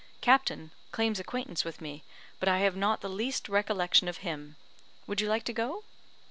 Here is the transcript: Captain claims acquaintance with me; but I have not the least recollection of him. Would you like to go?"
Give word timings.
Captain 0.19 0.71
claims 0.91 1.19
acquaintance 1.19 1.63
with 1.63 1.79
me; 1.79 2.03
but 2.39 2.49
I 2.49 2.57
have 2.61 2.75
not 2.75 3.01
the 3.01 3.07
least 3.07 3.47
recollection 3.47 4.07
of 4.07 4.25
him. 4.25 4.55
Would 5.05 5.21
you 5.21 5.27
like 5.27 5.43
to 5.43 5.53
go?" 5.53 5.83